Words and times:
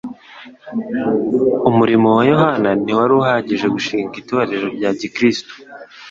Umurimo 1.69 2.07
wa 2.17 2.23
Yohana 2.31 2.69
ntiwari 2.81 3.13
uhagije 3.19 3.65
gushinga 3.75 4.13
itorero 4.21 4.65
rya 4.77 4.91
gikristo. 4.99 5.53